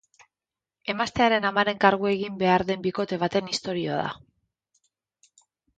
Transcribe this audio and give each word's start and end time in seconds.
Emaztearen 0.93 1.45
amaren 1.51 1.77
kargu 1.85 2.09
egin 2.13 2.41
behar 2.41 2.67
den 2.71 2.83
bikote 2.89 3.23
baten 3.27 3.55
istorioa 3.55 4.03
da. 4.11 5.41